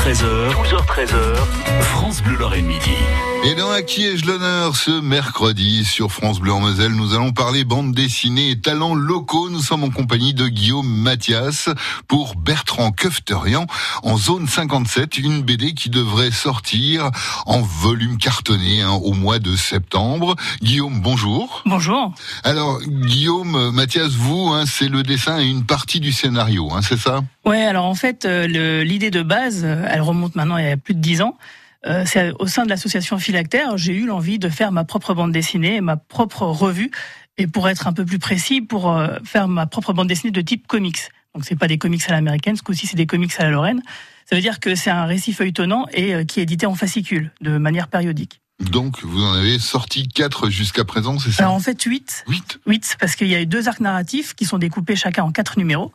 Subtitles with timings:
[0.00, 2.96] 12h13h, 12h13h, France Bleu Lorraine Midi.
[3.44, 7.32] Et dans À qui ai-je l'honneur ce mercredi sur France Bleu en Moselle, nous allons
[7.32, 9.50] parler bande dessinée et talents locaux.
[9.50, 11.68] Nous sommes en compagnie de Guillaume Mathias
[12.08, 13.66] pour Bertrand Köfterian
[14.02, 17.10] en zone 57, une BD qui devrait sortir
[17.44, 20.34] en volume cartonné hein, au mois de septembre.
[20.62, 21.62] Guillaume, bonjour.
[21.66, 22.12] Bonjour.
[22.42, 26.98] Alors Guillaume Mathias, vous, hein, c'est le dessin et une partie du scénario, hein, c'est
[26.98, 27.20] ça?
[27.50, 30.76] Ouais, alors en fait, euh, l'idée de base, euh, elle remonte maintenant il y a
[30.76, 31.36] plus de dix ans.
[31.84, 35.32] Euh, c'est au sein de l'association Philactère, j'ai eu l'envie de faire ma propre bande
[35.32, 36.92] dessinée, ma propre revue,
[37.38, 40.40] et pour être un peu plus précis, pour euh, faire ma propre bande dessinée de
[40.40, 41.00] type comics.
[41.34, 43.82] Donc c'est pas des comics à l'américaine, ce coup-ci c'est des comics à la Lorraine.
[44.26, 47.32] Ça veut dire que c'est un récit feuilletonnant et euh, qui est édité en fascicule,
[47.40, 48.40] de manière périodique.
[48.60, 51.42] Donc vous en avez sorti quatre jusqu'à présent, c'est ça?
[51.42, 52.24] Alors en fait huit.
[52.28, 52.60] Huit?
[52.66, 55.58] Huit, parce qu'il y a eu deux arcs narratifs qui sont découpés chacun en quatre
[55.58, 55.92] numéros.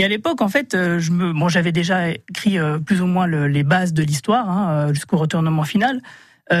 [0.00, 3.06] Et à l'époque, en fait, euh, je me, bon, j'avais déjà écrit euh, plus ou
[3.06, 6.00] moins le, les bases de l'histoire hein, euh, jusqu'au retournement final,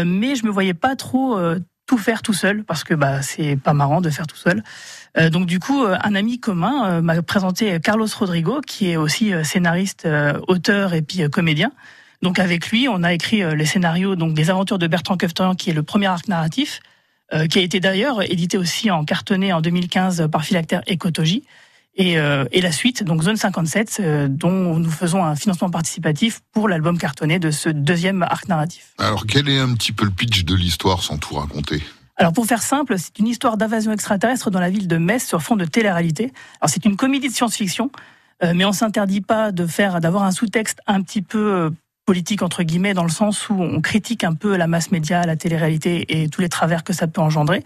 [0.04, 1.36] mais je me voyais pas trop
[1.86, 4.62] tout faire tout seul parce que bah c'est pas marrant de faire tout seul.
[5.32, 10.06] donc du coup, un ami commun m'a présenté Carlos Rodrigo, qui est aussi scénariste,
[10.46, 11.72] auteur et puis comédien.
[12.22, 15.70] Donc avec lui, on a écrit les scénarios donc des aventures de Bertrand Kefterian, qui
[15.70, 16.78] est le premier arc narratif,
[17.50, 21.42] qui a été d'ailleurs édité aussi en cartonné en 2015 par Philactère Kotoji.
[21.96, 26.40] Et, euh, et, la suite, donc Zone 57, euh, dont nous faisons un financement participatif
[26.52, 28.94] pour l'album cartonné de ce deuxième arc narratif.
[28.98, 31.82] Alors quel est un petit peu le pitch de l'histoire sans tout raconter?
[32.16, 35.42] Alors pour faire simple, c'est une histoire d'invasion extraterrestre dans la ville de Metz sur
[35.42, 36.32] fond de télé-réalité.
[36.60, 37.90] Alors c'est une comédie de science-fiction,
[38.44, 41.72] euh, mais on s'interdit pas de faire d'avoir un sous-texte un petit peu
[42.06, 45.36] politique entre guillemets dans le sens où on critique un peu la masse média, la
[45.36, 47.64] télé-réalité et tous les travers que ça peut engendrer.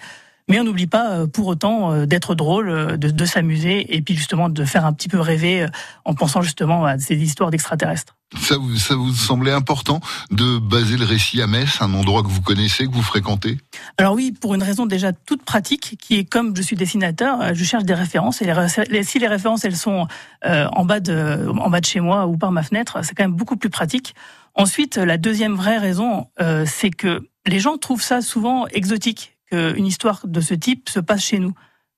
[0.48, 4.02] Mais on n'oublie pas euh, pour autant euh, d'être drôle, euh, de, de s'amuser et
[4.02, 5.66] puis justement de faire un petit peu rêver
[6.04, 8.14] en pensant justement à ces histoires d'extraterrestres.
[8.38, 12.28] Ça vous, ça vous semblait important de baser le récit à Metz, un endroit que
[12.28, 13.58] vous connaissez, que vous fréquentez?
[13.96, 17.64] Alors oui, pour une raison déjà toute pratique, qui est comme je suis dessinateur, je
[17.64, 18.52] cherche des références et
[18.90, 20.08] les, si les références elles sont
[20.42, 23.36] en bas de en bas de chez moi ou par ma fenêtre, c'est quand même
[23.36, 24.14] beaucoup plus pratique.
[24.54, 26.26] Ensuite, la deuxième vraie raison,
[26.66, 31.22] c'est que les gens trouvent ça souvent exotique qu'une histoire de ce type se passe
[31.22, 31.54] chez nous.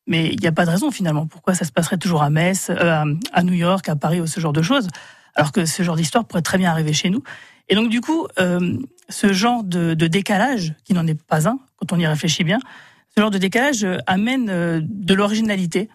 [0.07, 1.27] Mais il n'y a pas de raison finalement.
[1.27, 4.39] Pourquoi ça se passerait toujours à Metz, euh, à New York, à Paris ou ce
[4.41, 4.89] genre de choses,
[5.35, 7.23] alors que ce genre d'histoire pourrait très bien arriver chez nous?
[7.69, 8.79] Et donc du coup, euh,
[9.09, 12.59] ce genre de, décalage, qui n'en est pas un, quand on y réfléchit bien,
[13.17, 14.47] ce genre de décalage euh, amène
[14.81, 15.89] de l'originalité,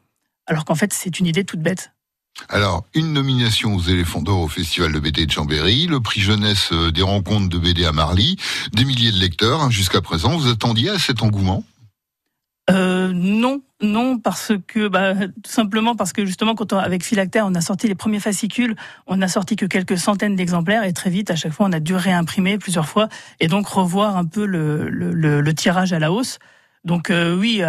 [0.46, 1.94] alors qu'en fait c'est une idée toute bête.
[2.50, 6.70] Alors, une nomination aux éléphants d'or au Festival de BD de Chambéry, le prix jeunesse
[6.72, 8.38] euh, des rencontres de BD à Marly,
[8.74, 10.38] des milliers de lecteurs hein, jusqu'à présent.
[10.38, 11.64] Vous attendiez à cet engouement?
[12.70, 17.46] Euh, non, non, parce que bah, tout simplement parce que justement, quand on, avec Philactère,
[17.46, 18.76] on a sorti les premiers fascicules,
[19.08, 21.80] on n'a sorti que quelques centaines d'exemplaires et très vite, à chaque fois, on a
[21.80, 23.10] dû réimprimer plusieurs fois
[23.40, 26.40] et donc revoir un peu le, tirage à la hausse.
[26.86, 27.62] Donc euh, oui,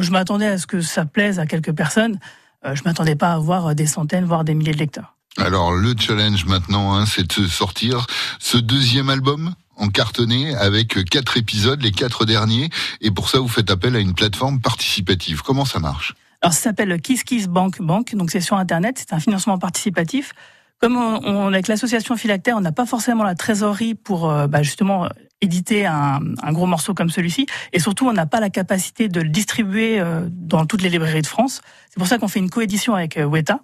[0.00, 2.18] je m'attendais à ce que ça plaise à quelques personnes.
[2.64, 5.16] Euh, je m'attendais pas à avoir des centaines, voire des milliers de lecteurs.
[5.36, 8.06] Alors le challenge maintenant, hein, c'est de sortir
[8.38, 12.68] ce deuxième album en cartonné avec quatre épisodes, les quatre derniers,
[13.00, 15.42] et pour ça vous faites appel à une plateforme participative.
[15.42, 16.14] Comment ça marche?
[16.42, 20.32] Alors ça s'appelle Kiss Kiss Bank Bank, donc c'est sur internet, c'est un financement participatif.
[20.80, 24.62] Comme on, on avec l'association Philactère, on n'a pas forcément la trésorerie pour euh, bah,
[24.62, 25.08] justement
[25.40, 29.20] éditer un, un, gros morceau comme celui-ci, et surtout on n'a pas la capacité de
[29.20, 31.62] le distribuer euh, dans toutes les librairies de France.
[31.88, 33.60] C'est pour ça qu'on fait une coédition avec euh, Weta.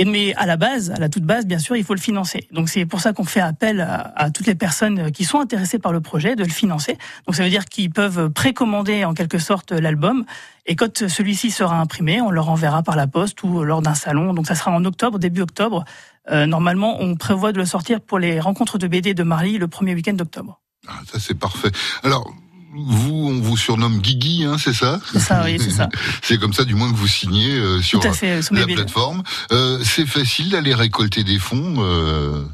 [0.00, 2.46] Et mais à la base, à la toute base, bien sûr, il faut le financer.
[2.52, 5.80] Donc c'est pour ça qu'on fait appel à, à, toutes les personnes qui sont intéressées
[5.80, 6.96] par le projet de le financer.
[7.26, 10.24] Donc ça veut dire qu'ils peuvent précommander en quelque sorte l'album.
[10.66, 14.34] Et quand celui-ci sera imprimé, on leur enverra par la poste ou lors d'un salon.
[14.34, 15.84] Donc ça sera en octobre, début octobre.
[16.30, 19.66] Euh, normalement, on prévoit de le sortir pour les rencontres de BD de Marly le
[19.66, 20.60] premier week-end d'octobre.
[20.88, 21.70] Ah, ça c'est parfait.
[22.02, 22.32] Alors
[22.74, 25.00] vous, on vous surnomme Guigui, hein, c'est ça?
[25.12, 25.88] C'est ça, oui, c'est ça.
[26.22, 29.22] c'est comme ça, du moins que vous signez euh, sur fait, la plateforme.
[29.52, 31.76] Euh, c'est facile d'aller récolter des fonds.
[31.78, 32.44] Euh...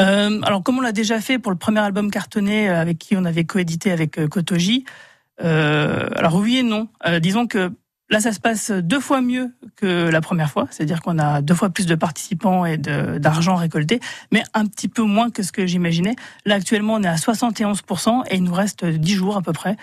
[0.00, 3.16] Euh, alors, comme on l'a déjà fait pour le premier album cartonné euh, avec qui
[3.16, 4.84] on avait coédité avec euh, Kotoji.
[5.38, 6.88] alors oui et non.
[7.20, 7.70] disons que
[8.10, 11.54] Là, ça se passe deux fois mieux que la première fois, c'est-à-dire qu'on a deux
[11.54, 14.00] fois plus de participants et d'argent récolté,
[14.32, 16.16] mais un petit peu moins que ce que j'imaginais.
[16.46, 19.76] Là, actuellement, on est à 71% et il nous reste 10 jours à peu près.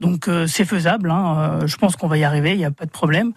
[0.00, 1.10] Donc, euh, c'est faisable.
[1.10, 1.60] Hein.
[1.62, 3.32] Euh, je pense qu'on va y arriver, il n'y a pas de problème.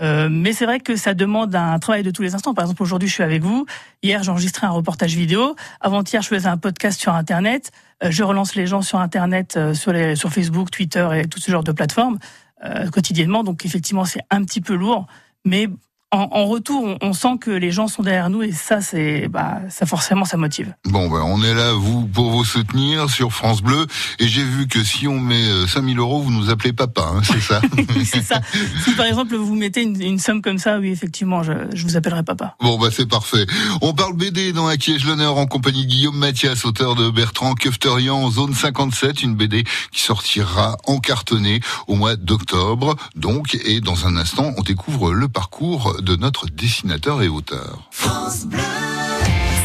[0.00, 2.54] Euh, mais c'est vrai que ça demande un travail de tous les instants.
[2.54, 3.66] Par exemple, aujourd'hui, je suis avec vous.
[4.02, 5.54] Hier, j'ai enregistré un reportage vidéo.
[5.80, 7.70] Avant-hier, je faisais un podcast sur Internet.
[8.02, 11.38] Euh, je relance les gens sur Internet, euh, sur, les, sur Facebook, Twitter et tout
[11.38, 12.18] ce genre de plateformes.
[12.62, 13.42] Euh, quotidiennement.
[13.42, 15.06] Donc effectivement, c'est un petit peu lourd,
[15.46, 15.66] mais
[16.12, 19.86] en, retour, on, sent que les gens sont derrière nous et ça, c'est, bah, ça
[19.86, 20.74] forcément, ça motive.
[20.84, 23.86] Bon, ben, on est là, vous, pour vous soutenir sur France Bleu.
[24.18, 27.20] Et j'ai vu que si on met 5000 euh, euros, vous nous appelez papa, hein,
[27.22, 27.60] c'est ça
[28.04, 28.40] C'est ça.
[28.84, 32.24] Si par exemple vous mettez une, somme comme ça, oui, effectivement, je, je vous appellerai
[32.24, 32.56] papa.
[32.60, 33.46] Bon, bah c'est parfait.
[33.80, 38.28] On parle BD dans Acquiège l'honneur en compagnie de Guillaume Mathias, auteur de Bertrand Kefterian,
[38.30, 39.62] Zone 57, une BD
[39.92, 42.96] qui sortira en cartonné au mois d'octobre.
[43.14, 47.88] Donc, et dans un instant, on découvre le parcours de notre dessinateur et auteur.
[47.90, 48.58] France Bleu.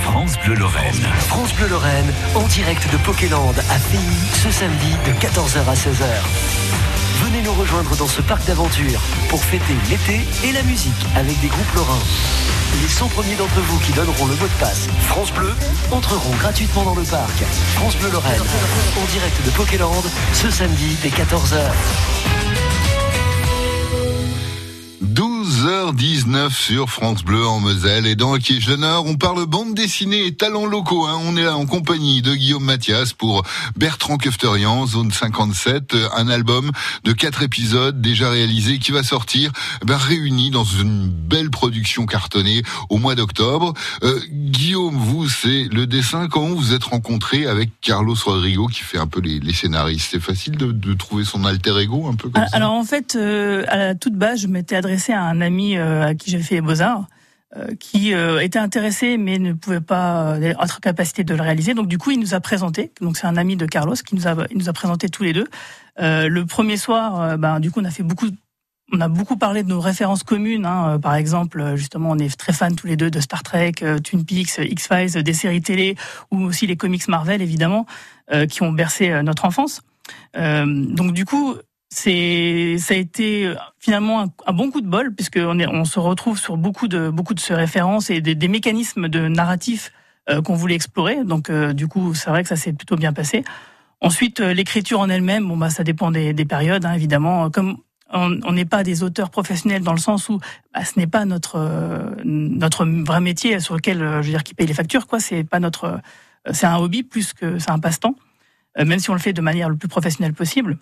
[0.04, 1.02] France Bleu Lorraine.
[1.28, 4.00] France Bleu Lorraine, en direct de Pokéland à Pays,
[4.34, 6.06] ce samedi de 14h à 16h.
[7.24, 9.00] Venez nous rejoindre dans ce parc d'aventure
[9.30, 12.04] pour fêter l'été et la musique avec des groupes lorrains.
[12.82, 15.54] Les 100 premiers d'entre vous qui donneront le mot de passe France Bleu
[15.92, 17.44] entreront gratuitement dans le parc.
[17.76, 20.04] France Bleu Lorraine, en direct de Pokéland,
[20.34, 21.72] ce samedi dès 14h.
[25.92, 28.60] 12h19 sur France Bleu en Moselle et dans Qui
[29.06, 31.06] on parle bande dessinée et talents locaux.
[31.06, 31.20] Hein.
[31.24, 33.44] On est là en compagnie de Guillaume Mathias pour
[33.76, 36.72] Bertrand Kefterian, Zone 57, un album
[37.04, 39.52] de quatre épisodes déjà réalisé qui va sortir
[39.82, 43.74] eh ben, réuni dans une belle production cartonnée au mois d'octobre.
[44.04, 46.28] Euh, Guillaume, vous, c'est le dessin.
[46.28, 50.08] Comment vous êtes rencontré avec Carlos Rodrigo qui fait un peu les, scénaristes?
[50.12, 53.78] C'est facile de, trouver son alter ego un peu comme Alors en fait, euh, à
[53.78, 56.62] la toute base, je m'étais adressé à un ami euh, à qui j'avais fait les
[56.62, 57.08] beaux-arts
[57.56, 61.74] euh, qui euh, était intéressé mais ne pouvait pas être capacité de le réaliser.
[61.74, 62.92] Donc du coup, il nous a présenté.
[63.02, 65.34] Donc c'est un ami de Carlos qui nous a il nous a présenté tous les
[65.34, 65.48] deux.
[65.98, 68.28] le premier soir, ben du coup, on a fait beaucoup
[68.94, 70.66] on a beaucoup parlé de nos références communes.
[70.66, 71.00] Hein.
[71.00, 73.74] Par exemple, justement, on est très fans tous les deux de Star Trek,
[74.04, 75.96] Twin Peaks, X-Files, des séries télé
[76.30, 77.88] ou aussi les comics Marvel, évidemment,
[78.50, 79.82] qui ont bercé notre enfance.
[80.36, 81.56] donc du coup,
[81.96, 85.86] c'est ça a été euh, finalement un, bon coup de bol puisque on, est, on
[85.86, 89.94] se retrouve sur beaucoup de beaucoup de ces références et des, mécanismes de narratif
[90.30, 91.24] euh, qu'on voulait explorer.
[91.24, 93.46] Donc euh, du coup, c'est vrai que ça s'est plutôt bien passé.
[94.02, 97.50] Ensuite, l'écriture en elle-même, bon bah ça dépend des, des périodes hein, évidemment.
[97.50, 97.78] Comme
[98.14, 100.40] on n'est pas des auteurs professionnels dans le sens où
[100.74, 104.68] bah, ce n'est pas notre notre vrai métier sur lequel je veux dire qui paye
[104.68, 105.20] les factures quoi.
[105.20, 106.02] C'est pas notre
[106.52, 108.16] c'est un hobby plus que c'est un passe-temps.
[108.78, 110.78] même si on le fait de manière le plus professionnelle possible.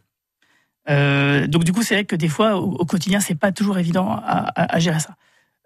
[0.89, 4.21] Euh, donc du coup, c'est vrai que des fois, au, quotidien, c'est pas toujours évident
[4.25, 5.15] à, gérer ça.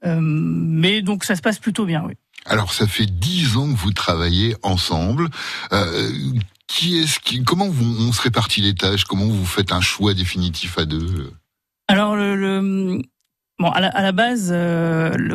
[0.05, 2.13] Euh, mais donc ça se passe plutôt bien, oui.
[2.45, 5.29] Alors ça fait dix ans que vous travaillez ensemble.
[5.73, 6.09] Euh,
[6.67, 9.05] qui est-ce qui Comment vous, on se répartit les tâches?
[9.05, 11.33] Comment vous faites un choix définitif à deux?
[11.87, 13.01] Alors le,
[13.59, 14.49] Bon, à la, base,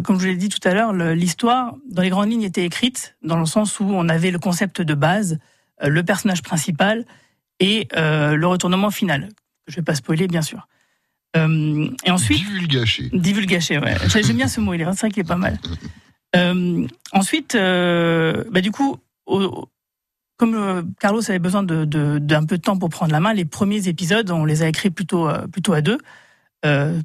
[0.05, 3.37] comme je l'ai dit tout à l'heure, l'histoire, dans les grandes lignes, était écrite dans
[3.37, 5.41] le sens où on avait le concept de base,
[5.83, 7.05] le personnage principal
[7.59, 9.29] et le retournement final.
[9.67, 10.67] Je vais pas spoiler, bien sûr.
[11.37, 12.43] Euh, et ensuite.
[13.79, 13.97] Ouais.
[14.23, 15.59] J'aime bien ce mot, il est, vrai qu'il est pas mal.
[16.37, 18.99] Euh, ensuite, euh, bah, du coup,
[20.37, 23.89] comme Carlos avait besoin d'un de, peu de temps pour prendre la main, les premiers
[23.89, 25.99] épisodes, on les a écrits plutôt, plutôt à deux.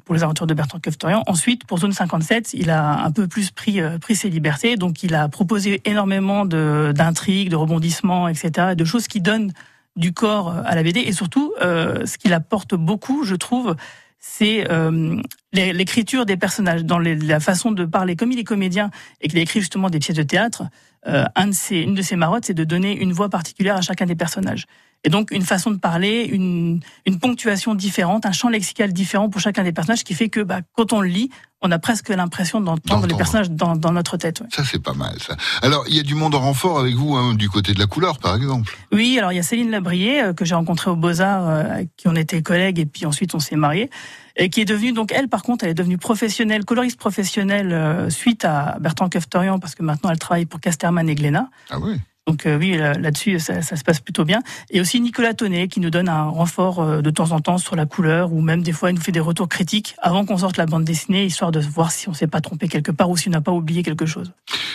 [0.04, 1.22] pour les aventures de Bertrand Keftorian.
[1.26, 4.76] Ensuite, pour Zone 57, il a un peu plus pris, pris ses libertés.
[4.76, 9.52] Donc, il a proposé énormément d'intrigues, de, rebondissements, etc., de choses qui donnent
[9.98, 13.74] du corps à la BD et surtout euh, ce qu'il apporte beaucoup, je trouve,
[14.18, 15.20] c'est euh,
[15.52, 18.16] l'écriture des personnages, dans la façon de parler.
[18.16, 18.90] Comme il est comédien
[19.20, 20.64] et qu'il a écrit justement des pièces de théâtre,
[21.06, 23.80] euh, un de ses, une de ses marottes, c'est de donner une voix particulière à
[23.80, 24.66] chacun des personnages.
[25.04, 29.40] Et donc une façon de parler, une, une ponctuation différente, un champ lexical différent pour
[29.40, 32.60] chacun des personnages, qui fait que bah, quand on le lit, on a presque l'impression
[32.60, 34.42] d'entendre les personnages dans, dans notre tête.
[34.52, 35.36] Ça, c'est pas mal, ça.
[35.62, 37.86] Alors, il y a du monde en renfort avec vous, hein, du côté de la
[37.86, 38.76] couleur, par exemple.
[38.92, 42.06] Oui, alors il y a Céline Labrier, euh, que j'ai rencontrée au Beaux-Arts, euh, qui
[42.06, 43.90] on était collègues, et puis ensuite on s'est mariés,
[44.36, 48.08] et qui est devenue, donc elle, par contre, elle est devenue professionnelle, coloriste professionnelle, euh,
[48.08, 51.48] suite à Bertrand Keftorian, parce que maintenant elle travaille pour Casterman et Glénat.
[51.70, 54.40] Ah oui donc euh, oui, là-dessus, ça, se passe plutôt bien.
[54.68, 57.74] Et aussi Nicolas Tonnet qui nous donne un renfort euh, de temps en temps sur
[57.74, 60.58] la couleur, ou même des fois il nous fait des retours critiques avant qu'on sorte
[60.58, 63.28] la bande dessinée, histoire de voir si on s'est pas trompé quelque part ou si
[63.28, 64.30] on n'a pas oublié quelque chose.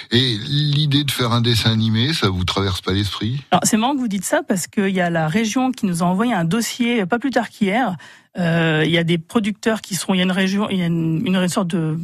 [0.09, 3.43] Et l'idée de faire un dessin animé, ça vous traverse pas l'esprit?
[3.61, 6.05] C'est marrant que vous dites ça parce qu'il y a la région qui nous a
[6.07, 7.95] envoyé un dossier pas plus tard qu'hier.
[8.39, 10.81] Euh, il y a des producteurs qui seront, il y a une région, il y
[10.81, 11.99] a une, une sorte de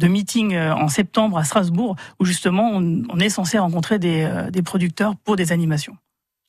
[0.00, 4.50] de meeting euh, en septembre à Strasbourg où justement on, est censé rencontrer des, euh,
[4.50, 5.96] des, producteurs pour des animations.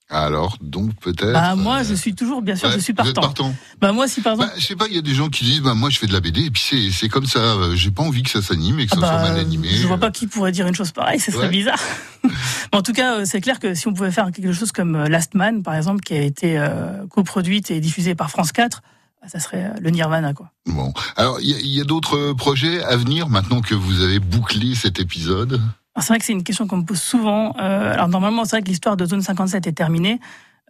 [0.09, 1.31] Alors, donc peut-être.
[1.31, 3.21] Bah, moi, je suis toujours, bien sûr, je suis partant.
[3.21, 3.55] partant.
[3.79, 4.49] Bah, moi, si par exemple.
[4.53, 6.07] Bah, je sais pas, il y a des gens qui disent, bah, moi, je fais
[6.07, 7.39] de la BD, et puis c'est comme ça.
[7.39, 9.69] Euh, j'ai pas envie que ça s'anime et que ça ah, soit bah, mal animé.
[9.69, 11.79] Je vois pas qui pourrait dire une chose pareille, ce serait bizarre.
[12.73, 15.63] en tout cas, c'est clair que si on pouvait faire quelque chose comme Last Man,
[15.63, 16.61] par exemple, qui a été
[17.09, 18.81] coproduite et diffusée par France 4,
[19.27, 20.51] ça serait le nirvana, quoi.
[20.65, 24.75] Bon, alors il y a, a d'autres projets à venir maintenant que vous avez bouclé
[24.75, 25.61] cet épisode?
[25.99, 27.55] C'est vrai que c'est une question qu'on me pose souvent.
[27.59, 30.19] Euh, alors normalement, c'est vrai que l'histoire de Zone 57 est terminée.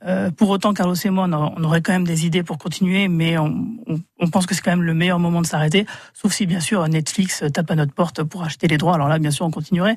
[0.04, 3.38] Euh, pour autant, Carlos et moi, on aurait quand même des idées pour continuer, mais
[3.38, 3.68] on,
[4.20, 6.88] on, pense que c'est quand même le meilleur moment de s'arrêter, sauf si bien sûr
[6.88, 8.96] Netflix tape à notre porte pour acheter les droits.
[8.96, 9.94] Alors là, bien sûr, on continuerait.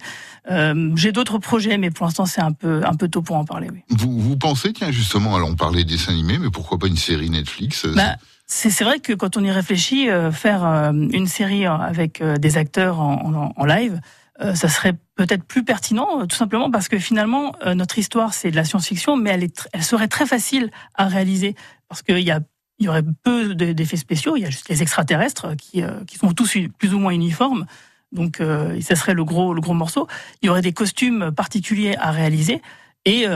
[0.50, 3.46] Euh, J'ai d'autres projets, mais pour l'instant, c'est un peu un peu tôt pour en
[3.46, 3.68] parler.
[3.72, 3.80] Oui.
[3.88, 6.98] Vous, vous pensez, tiens, justement, alors on parlait des dessins animés, mais pourquoi pas une
[6.98, 11.66] série Netflix bah, c'est vrai que quand on y réfléchit, euh, faire euh, une série
[11.66, 14.00] avec des acteurs en, live,
[14.40, 18.34] euh, ça serait peut-être plus pertinent, euh, tout simplement parce que finalement, euh, notre histoire,
[18.34, 21.54] c'est de la science-fiction, mais elle, serait très facile à réaliser,
[21.88, 22.32] parce qu'il y
[22.80, 26.58] y aurait peu d'effets spéciaux, il y a juste les extraterrestres qui, qui sont tous
[26.76, 27.66] plus ou moins uniformes,
[28.10, 30.08] donc euh, ça serait le gros, le gros morceau.
[30.42, 32.60] Il y aurait des costumes particuliers à réaliser,
[33.04, 33.26] et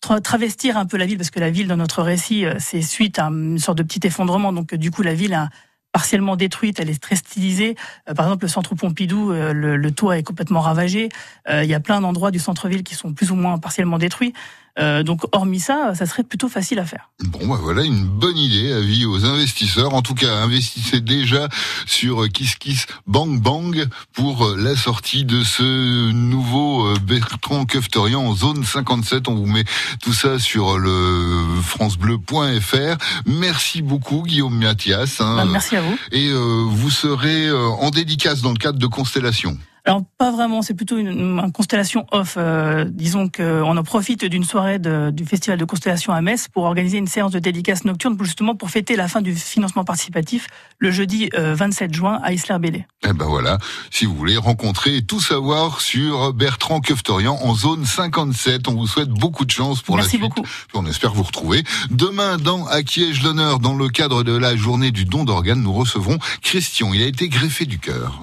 [0.00, 3.26] travestir un peu la ville, parce que la ville dans notre récit, c'est suite à
[3.26, 5.50] une sorte de petit effondrement, donc du coup la ville a
[5.92, 7.76] partiellement détruite, elle est très stylisée.
[8.08, 11.08] Euh, par exemple, le centre Pompidou, euh, le, toit est complètement ravagé.
[11.48, 14.32] Euh, il y a plein d'endroits du centre-ville qui sont plus ou moins partiellement détruits.
[14.78, 17.10] Euh, donc, hormis ça, ça serait plutôt facile à faire.
[17.24, 19.94] Bon, bah voilà une bonne idée à vie aux investisseurs.
[19.94, 21.48] En tout cas, investissez déjà
[21.86, 28.64] sur Kiss Kiss Bang Bang pour la sortie de ce nouveau Bertrand Kefterian en zone
[28.64, 29.28] 57.
[29.28, 29.64] On vous met
[30.02, 32.96] tout ça sur le francebleu.fr.
[33.26, 35.20] Merci beaucoup, Guillaume Mathias.
[35.20, 35.36] Hein.
[35.36, 35.98] Bah, merci à vous.
[36.12, 39.58] Et euh, vous serez en dédicace dans le cadre de Constellation.
[39.90, 42.36] Alors pas vraiment, c'est plutôt une, constellation off.
[42.36, 46.98] Euh, disons qu'on en profite d'une soirée du festival de constellation à Metz pour organiser
[46.98, 50.46] une séance de dédicace nocturne pour justement pour fêter la fin du financement participatif
[50.78, 52.86] le jeudi 27 euh, juin à Isler-Bellé.
[53.04, 53.58] Eh ben voilà,
[53.90, 58.86] si vous voulez rencontrer et tout savoir sur Bertrand Keftorian en zone 57, on vous
[58.86, 60.20] souhaite beaucoup de chance pour la suite.
[60.20, 60.44] Beaucoup.
[60.72, 62.82] On espère vous retrouver demain dans À
[63.24, 65.62] l'honneur dans le cadre de la journée du don d'organes.
[65.62, 66.92] Nous recevrons Christian.
[66.94, 68.22] Il a été greffé du cœur.